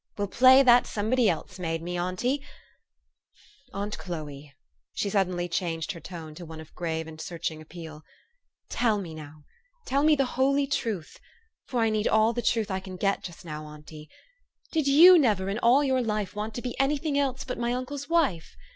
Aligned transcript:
We'll 0.17 0.29
play 0.29 0.63
that 0.63 0.87
somebody 0.87 1.29
else 1.29 1.59
made 1.59 1.83
me, 1.83 1.95
auntie. 1.95 2.43
Aunt 3.71 3.99
Chloe," 3.99 4.51
she 4.95 5.11
suddenly 5.11 5.47
changed 5.47 5.91
her 5.91 5.99
tone 5.99 6.33
to 6.33 6.43
one 6.43 6.59
of 6.59 6.73
grave 6.73 7.05
and 7.05 7.21
searching 7.21 7.61
appeal," 7.61 8.01
tell 8.67 8.97
me 8.97 9.13
now, 9.13 9.43
tell 9.85 10.01
me 10.01 10.15
the 10.15 10.25
holy 10.25 10.65
truth 10.65 11.19
(for 11.67 11.81
I 11.81 11.91
need 11.91 12.07
all 12.07 12.33
the 12.33 12.41
truth 12.41 12.71
I 12.71 12.79
can 12.79 12.95
get 12.95 13.23
just 13.23 13.45
now, 13.45 13.63
auntie), 13.67 14.09
did 14.71 14.87
you 14.87 15.19
never 15.19 15.49
in 15.49 15.59
all 15.59 15.83
your 15.83 16.01
life 16.01 16.35
want 16.35 16.55
to 16.55 16.63
be 16.63 16.73
any 16.79 16.97
thing 16.97 17.15
else 17.19 17.43
but 17.43 17.59
my 17.59 17.71
uncle's 17.71 18.09
wife? 18.09 18.57